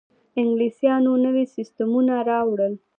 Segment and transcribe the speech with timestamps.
[0.39, 2.73] انګلیسانو نوي سیستمونه راوړل.